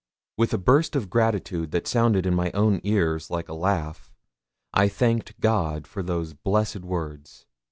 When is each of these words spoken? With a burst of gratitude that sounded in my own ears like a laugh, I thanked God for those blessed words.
With 0.35 0.51
a 0.51 0.57
burst 0.57 0.95
of 0.95 1.11
gratitude 1.11 1.69
that 1.73 1.85
sounded 1.85 2.25
in 2.25 2.33
my 2.33 2.49
own 2.53 2.81
ears 2.83 3.29
like 3.29 3.47
a 3.49 3.53
laugh, 3.53 4.11
I 4.73 4.87
thanked 4.87 5.39
God 5.39 5.85
for 5.85 6.01
those 6.01 6.33
blessed 6.33 6.81
words. 6.81 7.45